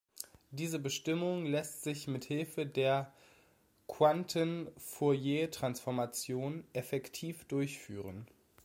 Diese 0.49 0.79
Bestimmung 0.79 1.45
lässt 1.45 1.83
sich 1.83 2.07
mit 2.07 2.23
Hilfe 2.23 2.65
der 2.65 3.13
Quanten-Fouriertransformation 3.87 6.63
effektiv 6.73 7.45
durchführen. 7.45 8.25